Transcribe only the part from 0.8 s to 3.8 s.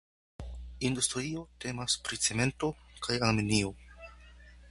Industrio temas pri cemento kaj aluminio.